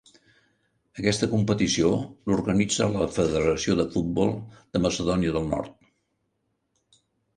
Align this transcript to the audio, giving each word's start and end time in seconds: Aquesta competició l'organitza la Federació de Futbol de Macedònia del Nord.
Aquesta 1.01 1.27
competició 1.33 1.91
l'organitza 2.31 2.87
la 2.95 3.07
Federació 3.19 3.77
de 3.83 3.87
Futbol 3.97 4.33
de 4.57 4.83
Macedònia 4.87 5.37
del 5.37 5.49
Nord. 5.55 7.03